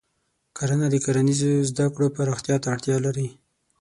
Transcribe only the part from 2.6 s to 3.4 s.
ته اړتیا لري.